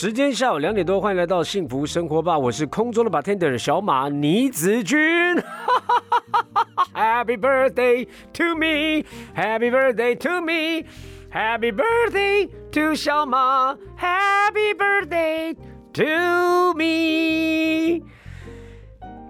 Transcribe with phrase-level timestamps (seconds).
[0.00, 4.98] 时间下午两点多，欢迎来到幸福生活吧，我是空中的 bartender 小马倪子君。
[6.94, 9.04] Happy birthday to me,
[9.36, 10.86] Happy birthday to me,
[11.30, 15.54] Happy birthday to 小马，Happy birthday
[15.92, 18.02] to me。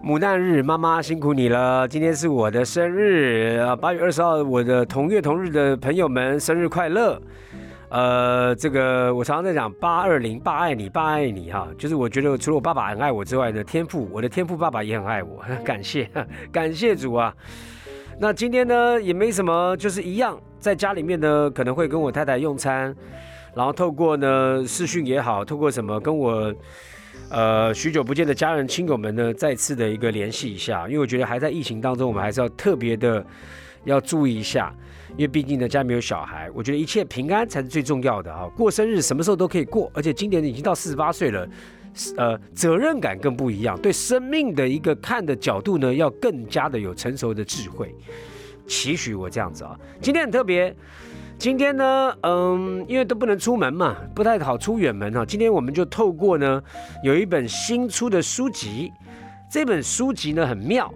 [0.05, 1.89] 母难日，妈妈辛苦你了！
[1.89, 7.21] 今天是我的生日啊，八月二十号，我的同月同日的朋友们，生日快乐！
[7.91, 16.09] 呃，这个我常常在讲八二零，爸爱你，爸爱你哈，就是我觉得除了我爸爸很爱我之外呢，天赋，我的天赋爸爸也很爱我， 感谢
[16.53, 17.35] 感谢主啊！
[18.21, 22.95] 那今天呢也没什么，就是一样，在家里面呢可能会跟我太太用餐，
[23.57, 26.55] 然后透过呢视讯也好，透过什么跟我
[27.29, 33.27] 呃许久不见的家人亲友们呢再次的一个联系一下，因为我觉得还在疫情当中，我们还是要特别的
[33.83, 34.73] 要注意一下。
[35.13, 38.49] 因为毕竟呢，家里面有小孩，我觉得一切平安才是最重要的哈。
[38.57, 41.49] 过生日什么时候都可以过，而且今年已经到四十八岁了，
[42.17, 47.95] 呃，责任感更不一样，对生命的一个看的角度呢，要更加的有成熟的智慧。
[48.67, 50.75] 期许我这样子啊，今天很特别，
[51.39, 55.27] 今天呢，嗯，因为都不能出门嘛，不太好出远门哈。
[55.27, 56.63] 今天我们就透过呢，
[57.03, 58.93] 有一本新出的书籍，
[59.51, 60.93] 这本书籍呢很妙。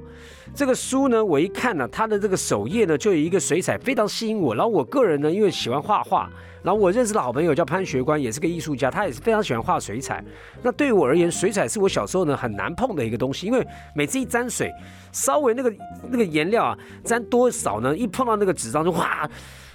[0.55, 4.55] 这个书呢，我一看呢，它的这个首页呢，就有一个水彩，非常吸引我。
[4.55, 6.31] 然后我个人呢，因为喜欢画画，
[6.63, 10.23] 然后我认识的好朋友叫潘学官，也是个艺术家，他也是非常喜欢画水彩。
[10.63, 14.71] 那对于我而言，水彩是我小时候呢很难碰的一个东西，因为每次一沾水，
[15.13, 15.75] 稍微那个
[16.09, 19.29] 那个颜料啊沾多少呢，一碰到那个纸张就哇，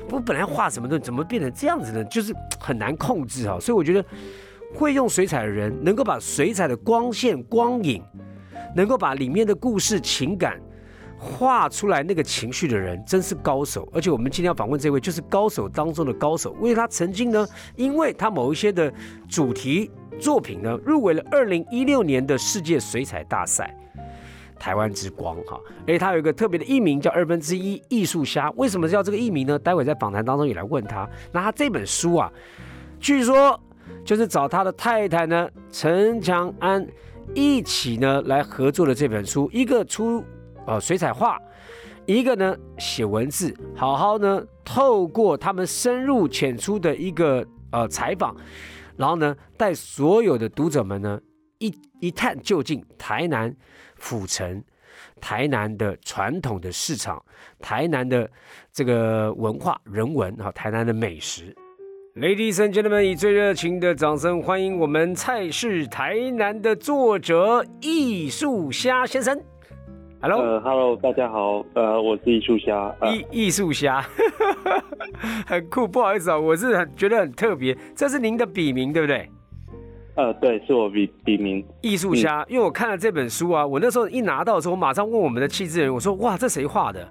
[0.10, 2.04] 我本来画什么的，怎么变成这样子呢？
[2.06, 3.60] 就是很难控制啊。
[3.60, 4.04] 所以我觉得
[4.74, 8.02] 会用水彩的人，能够把水彩的光线、光影，
[8.76, 10.60] 能够把里面的故事、情感。
[11.22, 18.90] 画出来那个情绪的人真是高手，而且我们今天要访问这位就是高手当中的高手，为他曾经呢，因为他某一些的
[19.28, 23.76] 主题作品呢，入围了二零一六年的世界水彩大赛
[24.58, 29.60] 台湾之光哈，而且他有一个特别的艺名叫二分之一艺术虾，为什么叫这个艺名呢？
[29.60, 31.06] 待会在访谈当中也来问他。
[31.34, 32.32] 那他这本书啊，
[32.98, 33.60] 据说
[34.06, 36.88] 就是找他的太太呢陈强安
[37.36, 40.24] 一起呢来合作的这本书，一个出。
[40.68, 41.42] 呃，水彩画，
[42.06, 48.36] 一个呢写文字，好好呢透过他们深入浅出的一个呃采访，
[48.96, 51.20] 然后呢带所有的读者们呢
[51.58, 53.56] 一一探究竟台南
[53.96, 54.64] 府城，
[55.20, 57.24] 台南的传统的市场，
[57.60, 58.30] 台南的
[58.72, 61.56] 这个文化人文哈，台南的美食。
[62.20, 69.40] Ladies and gentlemen，以最热情的掌声欢迎我们蔡氏台南的作者艺术虾先生。
[70.20, 74.06] Hello，呃，Hello，大家好，呃，我是艺术虾，艺艺术虾，
[75.48, 79.30] 很酷，不好意思啊，我是很觉得很特别，这是您的笔名对不对？
[80.16, 87.10] 呃，对，是我笔笔名，艺术虾，因为我看了这本书啊，我那时候一拿到的时候，我马上问我们的气质人，我说哇，这谁画的？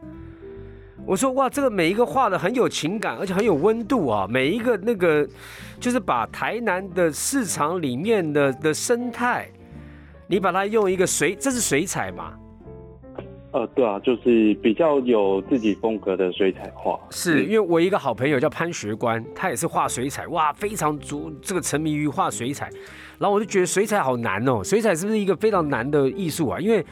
[1.08, 5.26] 我说哇，这个每一个画的很有情感，而且很有温度啊，每一个那个
[5.80, 9.48] 就是把台南的市场里面的的生态，
[10.26, 12.34] 你把它用一个水，这是水彩嘛？
[13.52, 17.00] 呃，对啊，就是比较有自己风格的水彩画。
[17.08, 22.68] 是因为我一个好朋友叫潘学官，他也是画水彩，哇，非常足这个沉迷于画水彩。
[23.18, 26.60] 然后我就觉得水彩好难哦，水彩是不是一个非常难的艺术啊？
[26.60, 26.84] 因为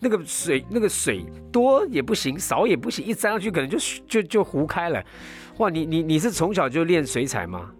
[0.00, 5.02] 那个水那个水多也不行，少也不行，一沾上去可能就 就就糊开了。
[5.58, 7.70] 哇，你你你是从小就练水彩吗？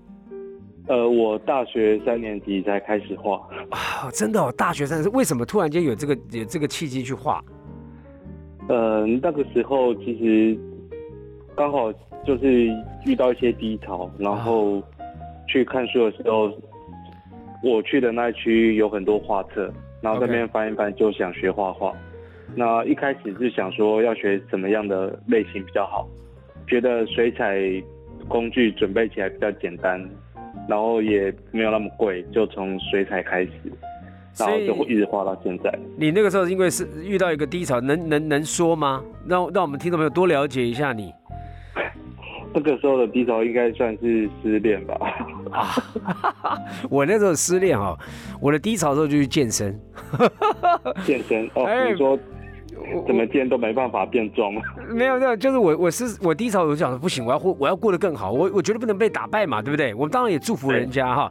[0.89, 3.47] 呃，我大学三年级才开始画。
[3.71, 7.45] 啊，真的哦，大学三年为什么突然间有这个有这个契机去画？
[8.69, 10.59] 呃，那个时候其实
[11.55, 11.93] 刚好
[12.27, 12.69] 就是
[13.05, 14.83] 遇到一些低潮，然后
[15.47, 16.51] 去看书的时候，
[17.63, 21.95] 我去的那一区有很多画册，然后那边翻一翻就想学画画。
[22.55, 26.09] 那一开始是想说要学什么样的类型比较好，
[26.67, 27.61] 觉得水彩
[28.27, 30.03] 工具准备起来比较简单，
[30.69, 33.53] 然后也没有那么贵，就从水彩开始。
[34.39, 35.79] 然后就会一直画到现在。
[35.97, 39.03] 你那个时候因为是遇到一个低潮，能能能说吗？
[39.27, 41.13] 让让我们听众朋友多了解一下你。
[42.55, 44.97] 那个时候的低潮应该算是失恋吧？
[45.51, 45.75] 啊，
[46.89, 47.99] 我那时候失恋哈，
[48.41, 49.77] 我的低潮时候就去健身。
[51.05, 52.17] 健身哦， 你说
[53.07, 54.53] 怎么见都没办法变壮。
[54.91, 59.95] 没有没有，就是我我是我低潮，我就想说不行，我要过我要过得更好，我我绝对不能被打败嘛，对不对？
[59.95, 61.31] 我们当然也祝福人家哈。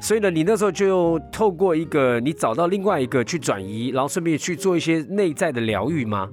[0.00, 6.28] 所以呢，你那时候就透过一个你找到另外一个去转移，然后顺便去做一些内在的疗愈吗？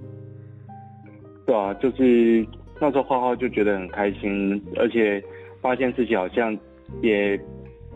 [1.45, 2.45] 对啊，就是
[2.79, 5.23] 那时候画画就觉得很开心，而且
[5.61, 6.57] 发现自己好像
[7.01, 7.39] 也。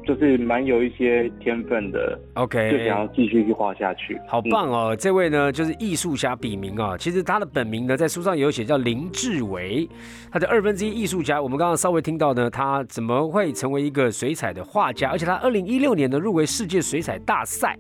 [0.06, 4.20] 就是蛮有一些天分的，OK，就想要继续去画下去。
[4.28, 4.96] 好棒哦！
[4.96, 6.98] 这位呢，就是艺术家笔名啊。
[6.98, 9.88] 其实他的本名呢，在书上有写，叫林志伟。
[10.32, 15.10] 他的二分之一艺术家，我们刚刚稍微听到呢，他怎么会成为一个水彩的画家？
[15.10, 17.78] 而且他二零一六年呢，入围世界水彩大赛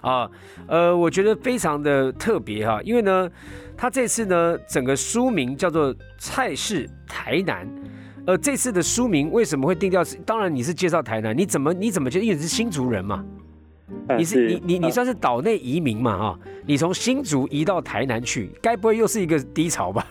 [0.00, 0.30] 啊。
[0.66, 3.30] 呃，我觉得非常的特别哈，因为呢，
[3.76, 7.66] 他这次呢，整个书名叫做《菜市台南》。
[8.26, 10.02] 呃，这次的书名为什么会定调？
[10.02, 13.24] 是当然你是介绍台南，你怎么你怎么就因为你是新竹人嘛？
[14.18, 16.18] 你是你你你算是岛内移民嘛？
[16.18, 20.04] 哈，你从新竹移到台南去，该不会又是一个低潮吧？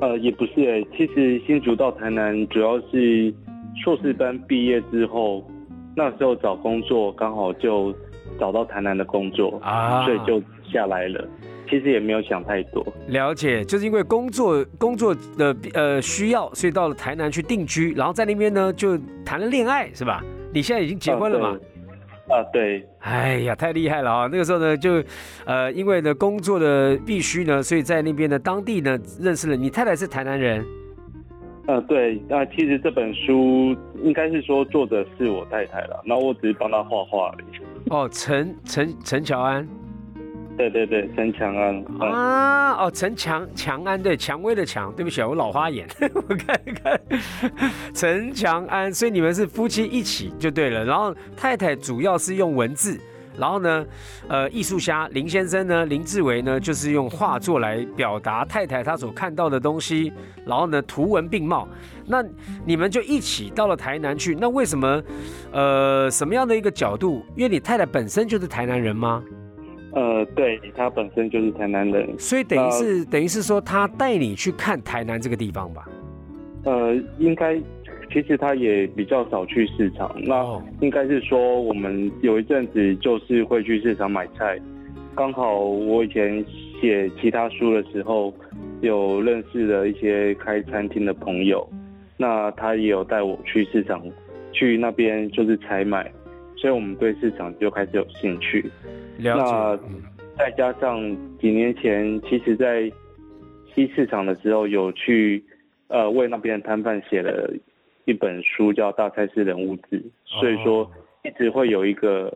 [0.00, 3.32] 呃，也不是哎，其实新竹到台南主要是
[3.82, 5.48] 硕士班毕业之后，
[5.94, 7.94] 那时候找工作刚好就
[8.40, 10.42] 找到台南的工作啊，所以就
[10.72, 11.28] 下来了。
[11.68, 20.22] 其实也没有想太多，了解，就是因为工作工作的呃需要，所以到了台南去定居，然后在那边呢就谈了恋爱，是吧？
[20.52, 21.58] 你现在已经结婚了嘛？
[22.28, 22.86] 啊，对。
[23.00, 24.28] 哎呀，太厉害了啊！
[24.30, 25.02] 那个时候呢，就
[25.46, 30.64] 呃因为呢工作的必须呢，所以在那边的当地呢认识了你太太是台南人。
[31.66, 37.90] 呃，对，那其实这本书应该是说作者是我太太了，那我只是帮她画画而已。
[37.90, 39.68] 哦，陈陈陈乔安。
[40.58, 47.00] 对对对，陈强安啊，哦，陈强强安，对，蔷薇的蔷，对不起，我老花眼， 我看一看，
[47.94, 50.84] 陈强安，所以你们是夫妻一起就对了。
[50.84, 52.98] 然后太太主要是用文字，
[53.38, 53.86] 然后呢，
[54.26, 60.12] 呃，艺术家林先生呢，林志伟呢，就是用画作来表达太太她所看到的东西，
[60.44, 61.68] 然后呢，图文并茂。
[62.04, 62.24] 那
[62.66, 65.00] 你们就一起到了台南去，那为什么？
[65.52, 67.24] 呃，什么样的一个角度？
[67.36, 69.22] 因为你太太本身就是台南人吗？
[69.92, 75.88] 呃，对他本身就是台南人，所以等于是等于是说他带你去看台南这个地方吧？
[76.64, 77.58] 呃，应该
[78.12, 84.60] 其实他也比较少去市场，那应该是说我们有一阵子就是会去市场买菜，
[85.14, 86.44] 刚好我以前
[86.80, 88.32] 写其他书的时候
[88.82, 91.66] 有认识了一些开餐厅的朋友，
[92.16, 94.02] 那他也有带我去市场
[94.52, 96.12] 去那边就是采买。
[96.60, 98.70] 所以我们对市场就开始有兴趣。
[99.16, 99.78] 那
[100.36, 101.00] 再加上
[101.38, 102.90] 几年前，其实在
[103.74, 105.42] 西市场的时候有去，
[105.88, 107.52] 呃，为那边的摊贩写了
[108.04, 110.00] 一本书，叫《大菜市人物志》。
[110.24, 110.90] 所以说。
[111.24, 112.32] 一直会有一个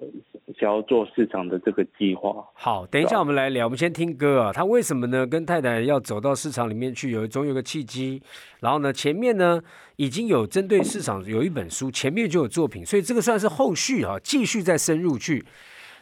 [0.59, 2.45] 想要做市场的这个计划。
[2.55, 3.67] 好，等一下我们来聊。
[3.67, 4.53] 我们先听歌啊。
[4.53, 5.27] 他为什么呢？
[5.27, 8.21] 跟太太要走到市场里面去，有总有个契机。
[8.61, 9.61] 然后呢，前面呢
[9.97, 15.45] 已经有针对市场有一本书，前面就有作品，所以这个算是后续啊，继续再深入去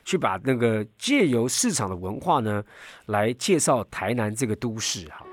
[0.04, 2.64] 去把那个借由市场的文化呢，
[3.06, 5.24] 来介绍台南这个都市哈。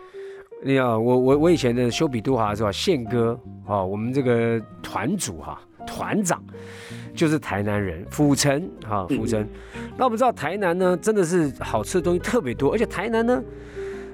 [0.64, 2.72] 你好，我我我以前的修比都华是吧？
[2.72, 6.44] 宪哥啊，我们这个团主哈，团长。
[7.18, 9.46] 就是台南人，府城哈，府城。
[9.98, 13.44] 那我们知道台南呢，真的是好吃的东西特别多，而且台南呢，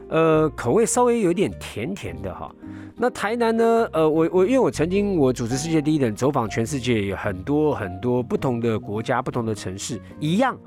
[0.08, 2.50] 呃，口味稍微有点甜甜的哈。
[2.96, 10.58] 那台南呢，呃，我我因为我曾经我主持世界第一等走访全世界，有很多很多不同的国家、不同的城市，一样，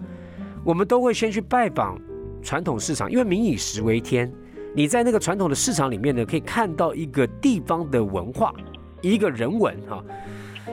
[0.62, 1.98] 我们都会先去拜访
[2.42, 4.30] 传统市场，因为民以食为天。
[4.74, 8.52] 你在那个传统的市场里面呢，可以看到一个地方的文化，
[9.00, 10.04] 一个人文哈。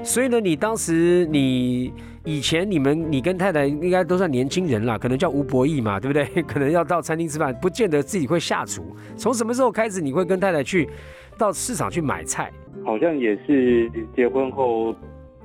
[0.01, 1.93] 所以呢，你当时你
[2.25, 6.25] 以前你们你跟太太应该都算年轻人了，可能叫吴博义嘛，对不对？
[6.43, 8.83] 可能要到餐厅吃饭，不见得自己会下厨。
[9.15, 10.89] 从什么时候开始你会跟太太去
[11.37, 12.51] 到市场去买菜？
[12.85, 14.93] 好像也是结婚后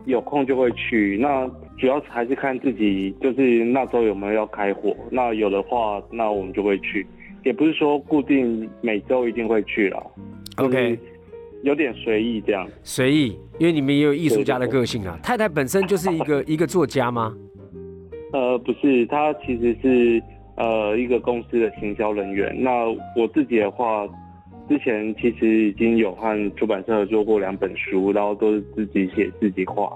[0.06, 1.18] 有空就会去。
[1.20, 4.96] 那主要还是看自己，就是那周有没有要开火。
[5.10, 7.06] 那有的话，那我们就会去。
[7.44, 10.02] 也不是说固定每周一定会去了。
[10.56, 10.98] OK。
[11.62, 15.18] 有点随意这样，随意，因为你们也有艺术家的个性啊。
[15.22, 17.34] 太太本身就是一个 一个作家吗？
[18.32, 20.22] 呃，不是，她其实是
[20.56, 22.54] 呃一个公司的行销人员。
[22.58, 22.86] 那
[23.16, 24.06] 我自己的话，
[24.68, 29.92] 之前其实已经有和出版社合作过两本书，然后都是自己写自己画。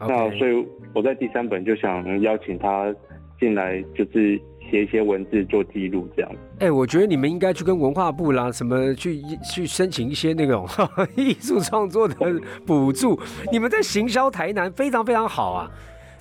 [0.00, 2.94] 那所以我在第三本就想邀请他
[3.40, 4.40] 进来，就是。
[4.72, 6.32] 写一些文字做记录，这样。
[6.60, 10.66] 哎，我觉得你们应该去跟文化部啦，什么去去申请一些那种
[11.14, 12.16] 艺术创作的
[12.64, 13.20] 补助。
[13.52, 15.70] 你们在行销台南非常非常好啊，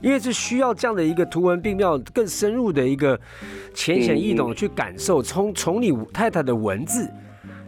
[0.01, 3.17] 因为是需要这样的一个图文并妙、更深入的一个
[3.73, 7.09] 浅显易懂的去感受，从从你太太的文字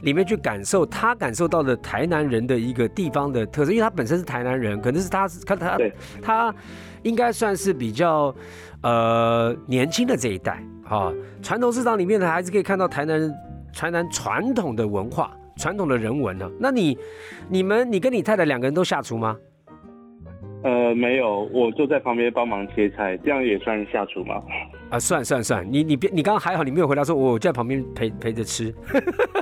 [0.03, 5.91] 里面去感受他感受到的台南人的一个地方的特色，因为他本身是台南人，可能是她看他对
[6.21, 6.53] 她
[7.01, 8.33] 应该算是比较
[8.81, 13.33] 呃年轻的这一代哈、传统市场里面呢，还是可以看到台南人
[13.73, 16.97] 台南传统的文化、传统的人文呢、那你
[17.49, 19.35] 你们你跟你太太两个人都下厨吗？
[20.63, 24.41] 呃，没有，我就在旁边帮忙切菜，这样也算下厨吗？
[24.93, 28.71] 啊，算算算，你你别你刚刚还好，你没有回答说，我就在旁边陪陪着吃。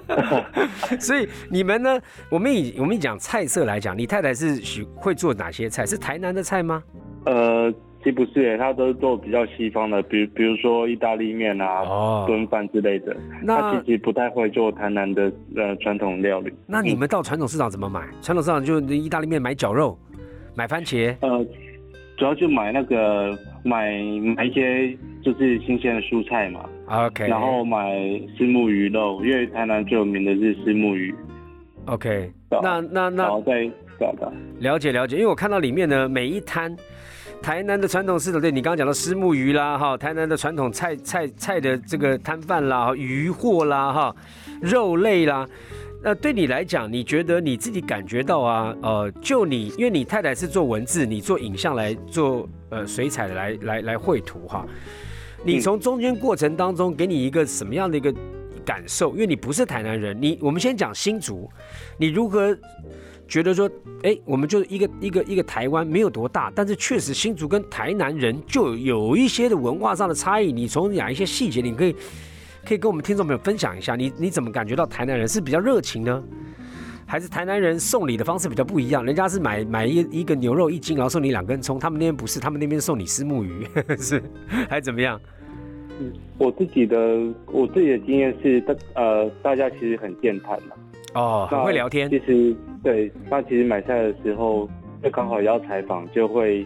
[0.97, 1.99] 所以你们呢？
[2.29, 5.85] 我们以我们以讲菜色来讲，你太太是喜会做哪些菜？
[5.85, 6.81] 是台南的菜吗？
[7.25, 13.13] 呃，其实不是耶，他都做比较西方的，比比如说意大利面啊、哦，炖饭之类的。
[13.13, 16.53] 他那其实不太会做台南的呃传统料理。
[16.65, 18.07] 那你们到传统市场怎么买？
[18.21, 19.99] 传统市场就意大利面买绞肉，
[20.55, 21.13] 买番茄。
[21.19, 21.45] 呃，
[22.21, 23.99] 主要就买那个买
[24.37, 27.95] 买一些就是新鲜的蔬菜嘛，OK，然后买
[28.37, 31.11] 虱目鱼肉，因为台南最有名的是虱目鱼
[31.85, 33.27] ，OK，那那那
[34.59, 36.77] 了解了解，因为我看到里面呢，每一摊
[37.41, 44.15] 台南的传统市场，对你刚刚讲到虱目鱼啦，哈，台南的传统菜菜菜的这个摊贩啦，鱼货啦，哈，
[44.61, 45.47] 肉类啦。
[46.03, 54.65] 那对你来讲，你觉得你自己感觉到啊，呃，就你，因为你太太是做文字，你做影像来做呃水彩的来来来绘图哈，
[55.45, 58.11] 你从中间过程当中给你一个什么样的一个
[58.65, 59.11] 感受？
[59.11, 61.47] 因为你不是台南人，你我们先讲新竹，
[61.97, 62.57] 你如何
[63.27, 63.69] 觉得说，
[64.01, 70.51] 哎，我们就一个一个一个台湾没有多大，但是确实新竹跟台南人就有一些的文化上的差异。
[70.51, 71.95] 你从哪一些细节，你可以
[72.65, 76.23] 可以跟我们听众朋友分享一下，你你怎么感觉到台南人是比较热情呢？
[77.05, 79.03] 还是台南人送礼的方式比较不一样？
[79.03, 83.67] 人家是买买一一个牛肉一斤，然后送你两根葱，他们那边不是，他们那边送你丝木鱼，
[83.99, 84.21] 是
[84.69, 85.19] 还怎么样？
[86.37, 86.97] 我自己的
[87.47, 90.75] 我自己的经验是，大呃大家其实很健谈嘛，
[91.15, 94.69] 哦，很会聊天其实对，那其实买菜的时候，
[95.03, 96.65] 就刚好也要采访，就会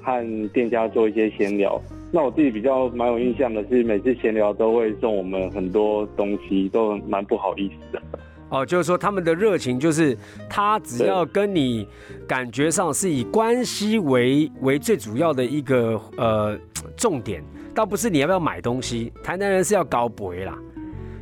[0.00, 1.82] 和店家做一些闲聊。
[2.12, 8.02] 那我自己比较蛮有印象的是，每次闲聊都会送我们很多东西，都蛮不好意思的。
[8.48, 10.16] 哦，就是说他们的热情，就是
[10.48, 11.86] 他只要跟你
[12.26, 16.58] 感觉上是以关系为为最主要的一个呃
[16.96, 19.12] 重点，倒不是你要不要买东西。
[19.22, 20.58] 台南人是要高博啦，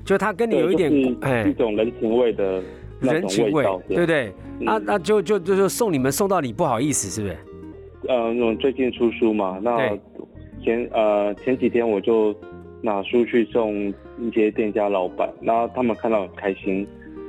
[0.07, 2.63] 就他跟你有一点对就是哎一种人情味的
[3.01, 4.29] 人情味对不对？
[4.61, 7.37] 嗯那那就就就就送你们送到你不好意思，是不是？
[8.09, 10.01] 呃，那种最近出书嘛，那对
[10.63, 12.35] 前呃前几天我就
[12.83, 13.89] 拿书去送
[14.21, 16.87] 一些店家老板，然后他们看到很开心。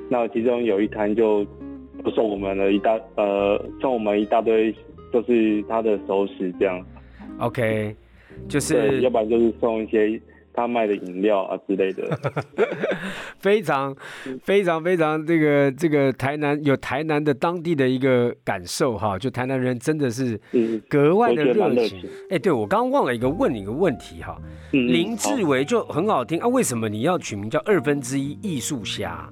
[0.10, 1.46] 那其中有一摊就
[2.04, 4.74] 不送我们了一大呃送我们一大堆，
[5.14, 6.84] 就是他的熟食这样
[7.40, 7.96] ，OK，
[8.48, 10.20] 就，是要不然就是送一些
[10.60, 12.04] 他卖的饮料啊之类的。
[13.40, 13.96] 非常
[14.44, 22.04] 非常非常这个这个台南有台南的当地的一个感受哈，就台南人真的是嗯格外的热情。
[22.30, 24.38] 哎，对我刚刚忘了一个问你一个问题哈，
[24.74, 29.30] 嗯，林志伟就很好听啊，为什么你要取名叫二分之一艺术虾？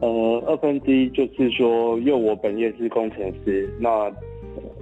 [0.00, 4.10] 呃，二分之一就是说，因为我本业是工程师，那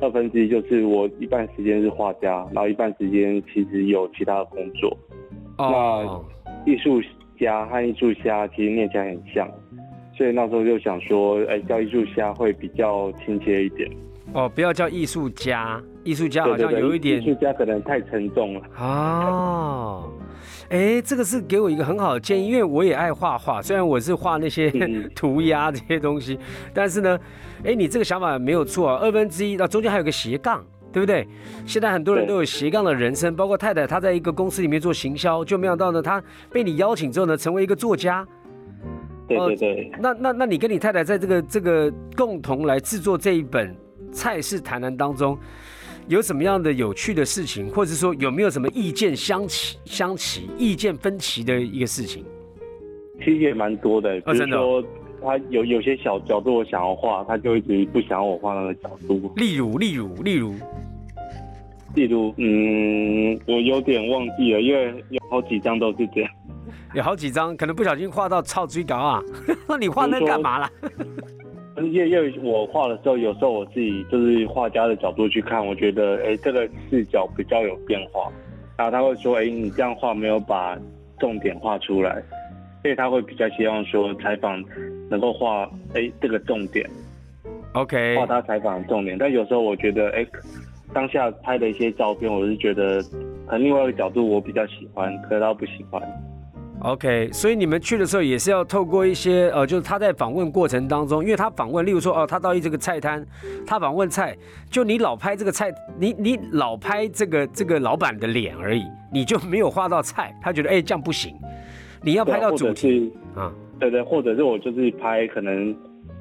[0.01, 4.97] 二分之一就是我一半时间是画家，然后一半时间其实有其他的工作。
[5.61, 6.25] 哦，
[6.67, 7.03] 艺术
[7.39, 9.49] 家和艺术家其实念起来很像，
[10.17, 13.91] 所以那时候就想说，哎、叫艺术家会比较亲切一点。
[14.33, 18.61] 哦，不要叫艺术家，艺术家好像有一点艺术家可能太沉重了。
[18.79, 20.13] 哦，
[20.69, 26.39] 哎，这个是给我一个很好的建议，因为我也爱画画，虽然我是画那些嗯 涂鸦这些东西，
[26.73, 27.19] 但是呢，
[27.65, 30.65] 哎，你这个想法没有错啊，二分之一，那中间还有个斜杠。
[30.93, 31.27] 对不对？
[31.67, 38.27] 现在很多人都有斜杠的人生，包括太太，她在一个公司里面做行销，就没想到呢，她被你邀请之后呢，成为一个作家。
[39.29, 43.73] 对哦对对，那那那你跟你太太在这个这个共同来制作这一本
[44.13, 45.39] 《菜式谈谈》当中，
[46.09, 52.25] 有什么样的有趣的事情，或者说有没有什么意见相齐、相齐、意见分歧的一个事情？
[53.21, 54.57] 其实也蛮多的，比如哦真的
[55.23, 59.33] 他有有些小角度我想要画，他就一直不想要我画那个角度。
[59.37, 60.55] 例如，例如，例如，
[61.95, 66.31] 例如，嗯，我有点忘记了，因为有好几张都是这样。
[66.95, 69.23] 有好几张可能不小心画到超追稿啊，
[69.69, 70.71] 那 你画那干嘛啦？
[71.77, 78.31] 因 为因为我画的时候，有时候我自己就是画家的角度去看，我觉得，哎，这个视角比较有变化。
[78.77, 80.77] 然后他会说，哎，你这样画没有把
[81.19, 82.21] 重点画出来，
[82.83, 84.61] 所以他会比较希望说采访
[85.11, 86.89] 能够画，哎，这个重点
[87.73, 89.19] ，OK，画他采访的重点。
[89.19, 90.25] 但有时候我觉得，哎，
[90.95, 93.03] 当下拍的一些照片，我是觉得，
[93.47, 96.01] 可能另外一个角度我比较喜欢，可他不喜欢。
[96.83, 103.23] OK，所以你们去的时候也是要透过一些呃，就是他在访问过程当中，因为他访问，例如说哦，他到一这个菜摊，
[103.67, 104.35] 他访问菜，
[104.71, 111.37] 就你老拍这个菜，你你老拍这个这个老板的脸而已，你就没有画到菜，他觉得哎、这样不行，
[112.01, 115.75] 你要拍到主题是啊，对对，或者是我就是拍可能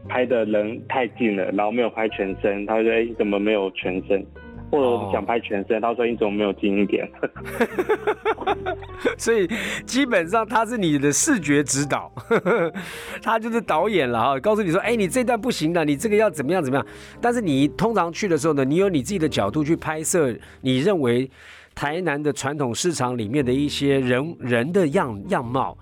[0.07, 4.25] 拍的人太近了，然后没有拍全身，他就说哎、你怎么没有全身？
[4.71, 7.09] 或者哦我想拍全身，他说你怎么没有近一点？
[9.17, 9.47] 所以
[9.85, 12.11] 基本上他是你的视觉指导，
[13.21, 16.85] 他就是导演了哈，告诉你说，哎，你这段不行的，你这个要怎么样怎么样。
[17.19, 21.29] 但是你通常去的时候呢，你有你自己的角度去拍摄，你认为
[21.73, 25.75] 台南的传统市场里面的一些人人的样样貌。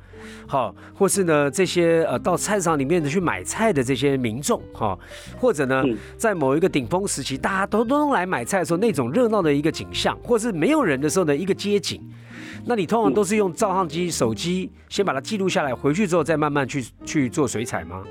[0.48, 4.98] 好，或是呢这些呃到菜市场里面的去买菜的这些民众哈，
[5.38, 12.02] 或者呢嗯在某一个顶峰时期，大家都都来买菜的时候那种热闹的一个景象，或是没有人的时候的一个街景，
[12.66, 18.04] 那你通常都是用照相机、手机先把它记录下来，回去之后再慢慢去去做水彩吗？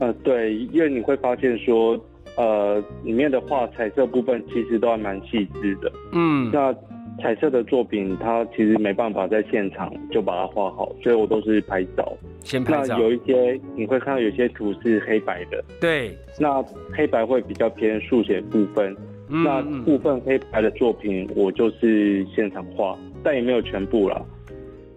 [0.00, 1.98] 呃，对，因为你会发现说，
[2.36, 5.92] 呃，里面的画彩色部分其实都还蛮细致的。
[6.12, 6.74] 嗯，那
[7.20, 12.16] 彩色的作品，它其实没办法在现场就把它画好，所以我都是拍照。
[12.40, 16.62] 先拍照，那有一些你会看到有些图是黑白的，对，那
[16.94, 18.94] 黑白会比较偏速写部分。
[19.26, 24.22] 那嗯部分黑白的作品，我就是现场画，但也没有全部了，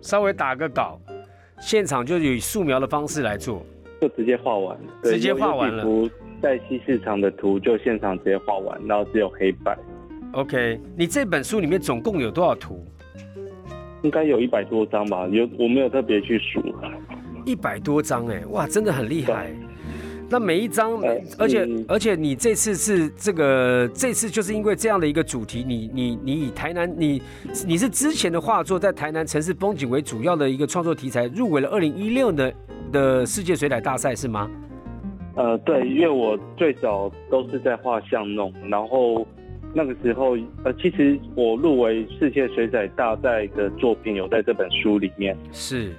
[0.02, 1.00] 稍微打个稿，
[1.62, 3.66] 现场就以素描的方式来做。
[4.02, 4.78] 就直接画完。
[5.02, 5.86] 对直接画完了。
[6.40, 9.76] 在西市场的图就现场直接画完，然后只有黑白，
[10.34, 12.86] OK，你这本书里面总共有多少图？
[14.04, 16.62] 应该有一百多张吧，有我没有特别去数。
[17.46, 19.50] 一百多张哎，哇，真的很厉害。
[20.30, 27.22] 那每一张呃，而且嗯而且你这次是这个，这次就是因为这样的一个主题，你你你以台南，你
[27.66, 32.54] 你是之前的画作在台南城市风景为主要的一个创作题材，入围了二零一六的
[32.92, 34.52] 的世界水彩大赛是吗？
[35.36, 39.26] 呃，对，因为我最早都是在画巷弄，然后
[39.74, 45.38] 那个时候，呃，其实我入围世界水彩大赛的作品有在这本书里面。
[45.52, 45.92] 是。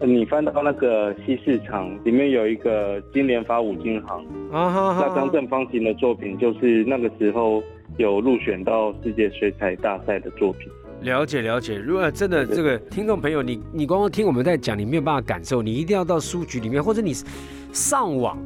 [0.00, 7.60] 呃你翻到那个西市场里面有一个金莲发五金行，啊哈那张正方形的作品就是那个时候
[7.96, 10.70] 有入选到世界水彩大赛的作品。
[11.02, 12.54] 了解了解，如果真的对。
[12.54, 17.12] 这个听众朋友，你你光光听我们在讲，你没有办法感受，你一定要到书局里面，或者你
[17.72, 18.38] 上网，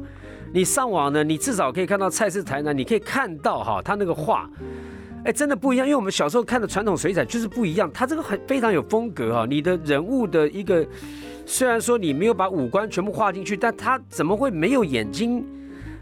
[0.53, 4.47] 你上网呢，你至少可以看到菜市台南，你可以看到哈，他那个画，
[5.25, 10.85] 哎，真的不一样，因为我们小时候看的传统水彩就是不一样，它这个很非常有风格哈，你的人物的一个，
[11.43, 15.43] 虽然说你没有把五官全部画进去，但他怎么会没有眼睛，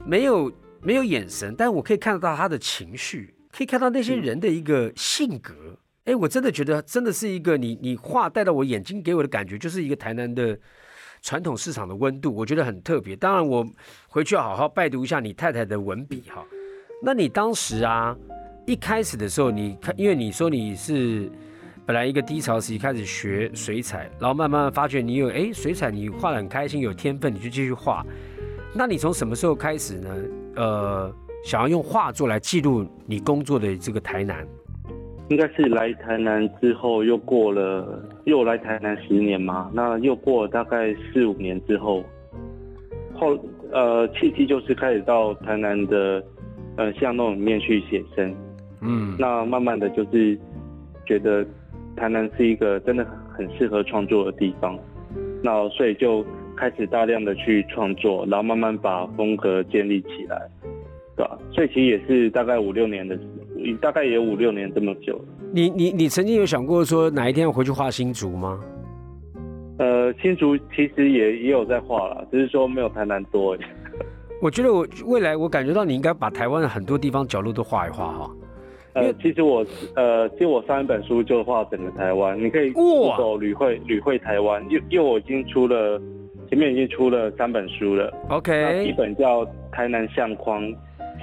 [0.06, 5.54] 没有没有眼神，但我可以看得到他的情绪，可以看到那些人的一个性格。
[6.04, 10.60] 哎，我真的觉得真的是一个你你画带到我眼睛给我的感觉，就是一个台南的
[11.22, 13.16] 传统市场的温度，我觉得很特别。
[13.16, 13.66] 当然，我
[14.08, 16.44] 回去要好好拜读一下你太太的文笔哈。
[17.04, 18.16] 那你当时啊，
[18.66, 21.32] 一开始的时候，你看，因为你说你是
[21.86, 28.06] 本来一个低潮时期开始学水彩，然后慢慢发觉你有哎水彩你画的很开心，有天分，你就继续画。
[28.74, 30.16] 那你从什么时候开始呢？
[30.56, 34.48] 呃，想要用画作来记录你工作的这个台南？
[35.32, 42.04] 应该是来台南之后，又过了又来台南十年嘛，那又过了大概四五年之后，
[43.14, 43.40] 后
[43.72, 46.22] 呃契机就是开始到台南的
[46.76, 48.36] 呃巷弄里面去写生，
[48.82, 50.38] 嗯，那慢慢的就是
[51.06, 51.46] 觉得
[51.96, 54.78] 台南是一个真的很适合创作的地方，
[55.42, 56.26] 那所以就
[56.58, 60.38] 开始大量的去创作，然后慢慢把风格建立起来，
[61.16, 61.40] 对吧？
[61.54, 63.22] 所以其实也是大概五六年的时，
[63.82, 65.26] 大概也有五六年这么久了。
[65.52, 68.60] 你你你曾经有想过说哪一天要回去画新竹吗？
[69.78, 73.58] 呃，新竹其实也也有在画了，只是说没有台南多。
[74.42, 78.32] 我觉得我未来我感觉到你应该把台湾的很多地方角落都画一画哈。
[78.94, 86.00] 因呃为，其实我呃，其实我上一本书就画整个台湾，你可以哇走旅会旅会台湾，因因为我已经出了
[86.50, 90.62] 前面已经出了三本书了，OK，一本叫《台南相框》，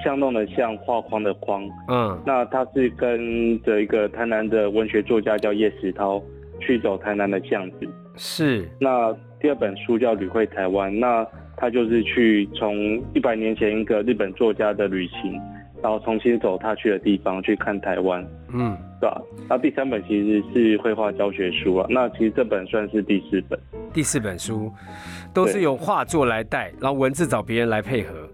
[0.02, 1.62] 巷弄的巷，画框的框。
[1.88, 6.22] 嗯，那他是跟着一个台南的文学作家叫叶石涛
[6.60, 7.88] 去走台南的巷子。
[8.16, 15.40] 是那第二本书叫《旅会台湾》，那他就是去从一百年前一个日本作家的旅行，
[15.82, 19.22] 然后重新走他去的地方去看台湾，嗯，对吧？
[19.48, 23.58] 那第三本其实是绘画教学书啊，那其实这本算是第四本。
[23.92, 24.72] 第四本书
[25.32, 28.28] 都是对由画作来带，然后文字找别人来配合。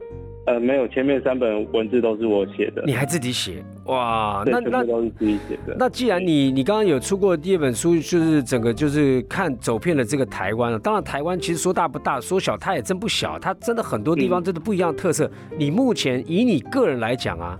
[0.47, 2.83] 呃，没有，前面三本文字都是我写的。
[2.85, 3.65] 你还自己写？
[3.87, 5.75] 哇，那那都是自己写的。
[5.79, 10.79] 那既然你你刚刚有出过第二本书，就是整个就是看走遍了这个台湾了。
[10.79, 15.31] 当然，台湾其实说大不大，说小它也真不小，它真的很多地方真的不一样的特色。
[15.57, 17.59] 你目前以你个人来讲啊，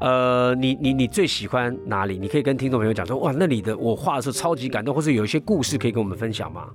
[0.00, 2.18] 呃，你你你最喜欢哪里？
[2.18, 6.68] 你可以跟听众朋友讲说，哇，那里的我画的时候超级感动，或是有一些故事可以跟我们分享吗？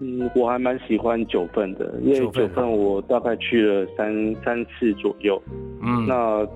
[0.00, 5.40] 嗯，我还蛮喜欢九份的，因为九份我大概去了三三次左右，
[5.82, 6.46] 嗯，那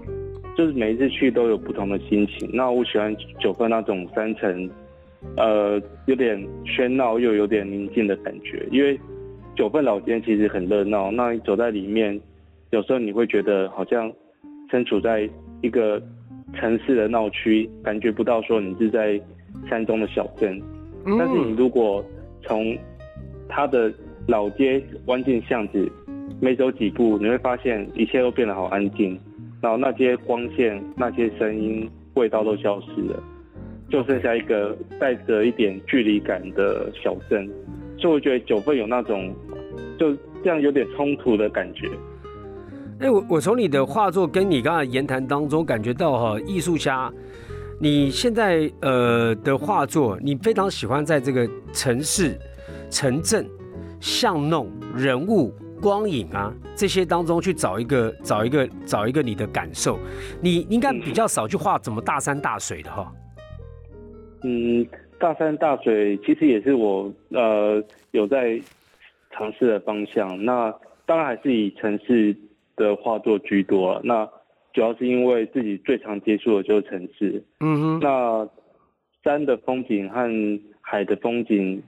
[0.57, 2.48] 就是每一次去都有不同的心情。
[2.52, 4.70] 那我喜欢九份那种山城，
[5.37, 8.66] 呃，有点喧闹又有点宁静的感觉。
[8.70, 8.98] 因为
[9.54, 12.18] 九份老街其实很热闹，那你走在里面，
[12.70, 14.11] 有时候你会觉得好像
[14.70, 15.28] 身处在
[15.61, 16.02] 一个
[16.54, 19.20] 城市的闹区，感觉不到说你是在
[19.68, 20.59] 山中的小镇。
[21.04, 22.02] 嗯但是你如果
[22.42, 22.74] 从
[23.48, 23.92] 它的
[24.26, 25.90] 老街弯进巷子，
[26.40, 29.18] 没走几步，你会发现一切都变得好安静，
[29.61, 33.22] 然后那些光线、那些声音、味道都消失了，
[33.90, 37.48] 就剩下一个带着一点距离感的小镇。
[37.98, 39.35] 所以我觉得九份有那种
[39.98, 41.88] 就这样有点冲突的感觉。
[43.00, 47.12] 哎、我我从你的画作跟你刚才言谈当中感觉到哈，艺术家，
[47.80, 52.38] 你现在呃的画作，你非常喜欢在这个城市、
[52.94, 53.44] 城镇、
[54.00, 55.52] 巷弄、人物、
[55.83, 59.98] 光影啊这些当中去找一个找一个找一个你的感受。
[60.40, 63.12] 你你应该比较少去画怎么大山大水的哈。
[64.44, 64.87] 嗯，
[65.18, 68.61] 大山大水其实也是我呃有在
[69.33, 70.44] 尝试的方向。
[70.44, 70.72] 那
[71.04, 72.37] 当然还是以城市
[72.76, 74.00] 的画作居多啊。
[74.04, 74.24] 那
[74.72, 77.42] 主要是因为自己最常接触的就是城市。
[77.59, 78.48] 嗯哼，那
[79.24, 80.30] 山的风景和
[80.80, 81.83] 海的风景，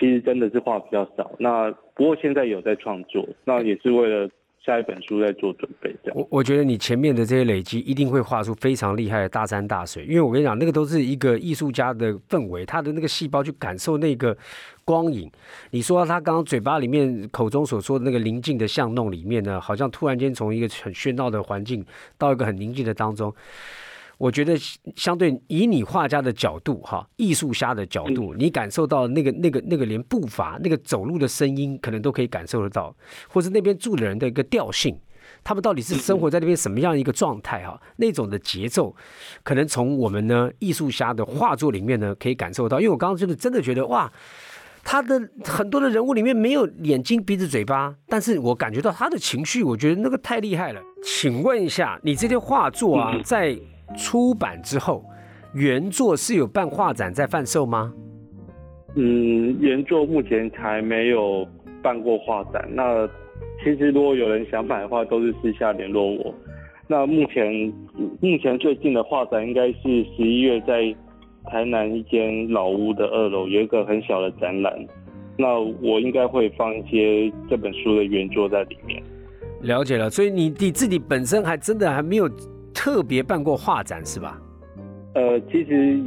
[0.00, 1.30] 其实真的是画比较少。
[1.38, 4.28] 那不过现在有在创作，那也是为了
[4.64, 6.18] 下一本书在做准备，这样。
[6.18, 14.36] 我我觉得你前面的这些累积一定会画出非常厉害的大山大水，因为我跟你讲，那个都是一个艺术家的氛围，他的那个细胞去感受那个
[14.84, 15.30] 光影。
[15.70, 21.84] 你说他刚刚嘴巴里面口中所说的那个宁静的巷弄里面呢，好像突然间从一个很喧闹的环境
[22.16, 23.34] 到一个很宁静的当中。
[24.20, 24.54] 我觉得
[24.96, 32.94] 相对以你画家的角度哈，艺术家的角度，你感受到那个那个那个连步伐、那个走路的声音，可能都可以感受得到，
[33.28, 34.94] 或是那边住的人的一个调性，
[35.42, 37.80] 他们到底是生活在那边什么样一个状态哈？
[37.96, 38.94] 那种的节奏，
[39.42, 42.78] 可能从我们呢艺术家的画作里面呢可以感受到。
[42.78, 44.12] 因为我刚刚真的真的觉得哇，
[44.84, 50.82] 他的很多的人物里面没有眼睛、鼻子、嘴巴，但是我感觉到他的情绪，我觉得那个太厉害了。
[51.02, 53.58] 请问一下，你这些画作啊，在
[53.96, 55.04] 出版之后，
[55.54, 57.92] 原作是有办画展在贩售吗？
[58.96, 61.46] 嗯，原作目前还没有
[61.82, 62.68] 办过画展。
[62.72, 63.06] 那
[63.62, 66.34] 其实如果有人想买的话，都是私下联络我。
[66.88, 67.72] 那目前
[68.20, 70.94] 目前最近的画展应该是十一月在
[71.44, 74.86] 台南一间老屋的二楼有一个很小的展览。
[75.38, 79.00] 那我应该会放一些这本书的原作在里面。
[79.62, 82.28] 了解了，所以你你自己本身还真的还没有
[82.74, 84.40] 特别办过画展是吧？
[85.14, 85.98] 呃，其实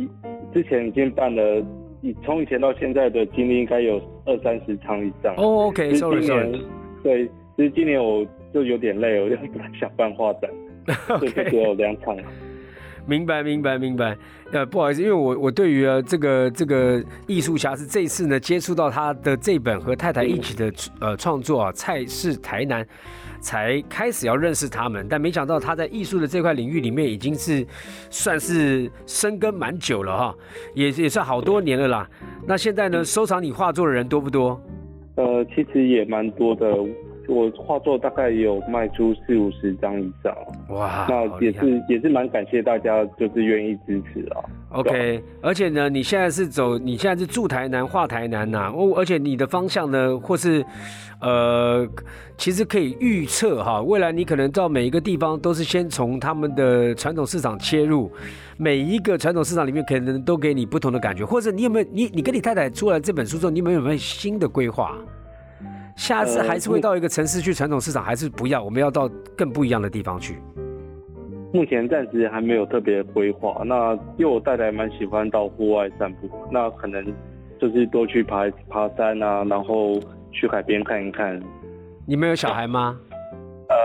[0.54, 1.65] 之前已经办了，
[2.02, 5.34] 以从以前到现在的经历应该有二三十场以上。
[5.36, 6.62] 哦只是，OK，sorry 今 sorry，年
[7.04, 7.26] 对，
[7.58, 10.49] 其实今年我就有点累，我就不太想办画展，
[11.19, 12.15] 所以就只有两场。
[13.06, 14.18] 明白明白明白。
[14.52, 22.86] 呃，不好意思，因为我我对于呃这个这个艺术家是这次呢接触到他的这本和太太一起的呃创作啊，菜市台南。
[23.44, 27.68] 才开始要认识他们，但没想到他在艺术的这块领域里面已经是
[28.10, 30.36] 算是深耕蛮久了哈，
[30.74, 32.10] 也也算好多年了啦。
[32.48, 34.58] 那现在呢，收藏你画作的人多不多？
[35.16, 36.74] 呃，其实也蛮多的，
[37.28, 40.36] 我画作大概有卖出四五十张以上，
[40.70, 44.44] 哇，那也是也是蛮感谢大家就是愿意支持啊。
[44.70, 50.66] OK，而且呢，你现在是走，你现在是住台南，画台南呐、哦，而且你的方向呢，或是，
[51.22, 51.88] 呃，
[52.38, 58.12] 其实可以预测哈，未来你可能到每一个地方都是先从他们的传统市场切入，
[58.58, 64.98] 每一个传统市场里面可能都给你不同的感觉，或者你有没有你你跟你太太出来这本书之后，你们有没有新的规划？
[65.95, 68.63] 下次呃还是会到一个城市去传统市场，还是不要？
[68.63, 70.38] 我们要到更不一样的地方去。
[71.53, 73.62] 目前暂时还没有特别规划。
[73.63, 77.06] 那因为我太太蛮喜欢到户外散步，那可能
[77.62, 79.99] 就是多去爬爬山啊，然后
[80.32, 81.39] 去海边看一看。
[82.08, 82.99] 你们有小孩吗？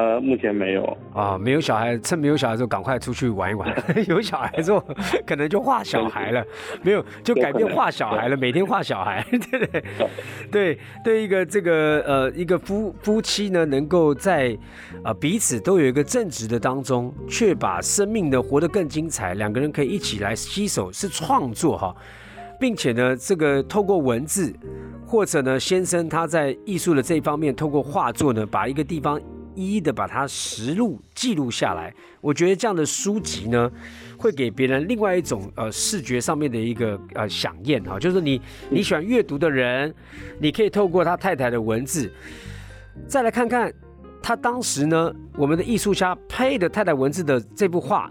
[0.00, 0.96] 呃，目前没有。
[1.14, 3.68] 啊，没有小孩，趁没有小孩的时候赶快出去玩一玩。
[4.06, 4.84] 有小孩之后，
[5.26, 6.44] 可能就画小孩了。
[6.82, 9.84] 没有，就改变画小孩了，每天画小孩， 对不对？
[10.50, 14.56] 对对，一个这个呃，一个夫夫妻呢，能够在
[15.02, 19.34] 啊彼此都有一个正直的当中，却把生命呢活得更精彩。
[19.34, 21.94] 两个人可以一起来携手，是创作哈。
[22.60, 24.52] 并且呢，这个透过文字，
[25.06, 29.20] 或者呢，先生他在艺术的这一方面，透过画作呢，把一个地方
[29.58, 31.92] 一一的把它实录记录下来。
[32.20, 33.70] 我觉得这样的书籍呢，
[34.16, 38.40] 会给别人另外一种呃视觉上面的一个呃响应哈，就是你
[38.70, 39.92] 你喜欢阅读的人，
[40.40, 42.12] 你可以透过他太太的文字，
[43.06, 43.72] 再来看看
[44.22, 48.10] 他当时呢，我们的艺术家配的太太文字的这幅画。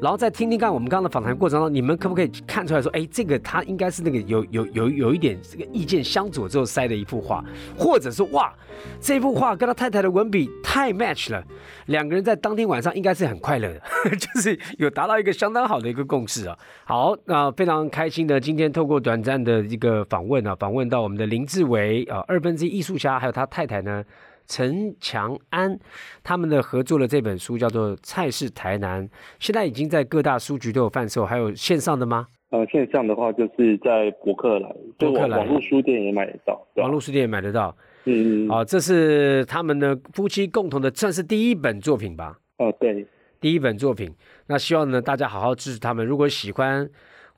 [0.00, 7.44] 然后再听听看我们刚刚的访谈过程中，你们可不可以看出来说，哎，这个他应该是那个有有有有一点这个意见相左之后塞的一幅画，
[7.76, 8.54] 或者是哇，
[9.00, 11.42] 这幅画跟他太太的文笔太 match 了，
[11.86, 13.80] 两个人在当天晚上应该是很快乐的，
[14.14, 16.56] 就是有达到一个相当好的一个共识啊。
[16.84, 24.04] 好，那非常开心的今天透过短暂的一个访问啊，访问到我们的林志伟啊，二分之一艺术家，还有他太太呢。
[24.48, 25.78] 陈强安
[26.24, 29.06] 他们的合作的这本书叫做《菜市台南》，
[29.38, 32.26] 现在已经在各大书局都有贩售，还有线上的吗？
[32.50, 37.76] 呃，线上的话就是在博客来，博客来网络书店也买得到，网络书店也买得到。
[38.06, 38.48] 嗯嗯。
[38.48, 42.38] 好，这是他们的夫妻共同的，算是第一本作品吧？
[42.56, 43.06] 哦，对，
[43.38, 44.10] 第一本作品。
[44.46, 46.06] 那希望呢，大家好好支持他们。
[46.06, 46.88] 如果喜欢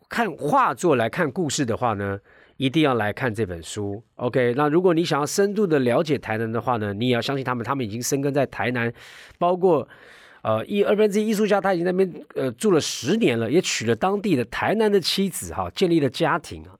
[0.09, 2.21] 看画作来看故事的话呢？
[2.61, 4.53] 一定要来看这本书，OK？
[4.55, 8.93] 那如果你想要深度的了解台南的话呢，你也要相信他们，他们已经生根在台南，
[9.39, 9.89] 包括
[10.43, 16.77] 呃一二分之一艺术家，他已经那边呃住了十年了，也娶了当地的台南的妻子哈，建立了家庭啊。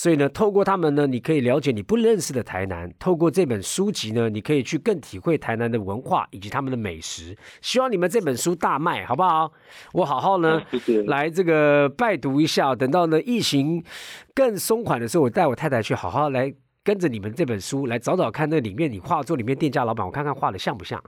[0.00, 7.36] 所以呢，透过他们呢，你可以了解你不认识的台南；透过这本书籍呢，你可以去更体会台南的文化以及他们的美食。
[7.60, 9.52] 希望你们这本书大卖，好不好？
[9.94, 10.62] 我好好呢
[11.08, 12.76] 来这个拜读一下。
[12.76, 13.82] 等到呢疫情
[14.36, 21.02] 更松缓的时候，我带我太太去好好来跟着你们这本书来找找看，那里面你画作里面店家老板，我看看画的像不像。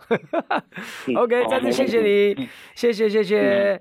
[1.16, 3.80] OK，再次谢谢你，谢谢谢谢。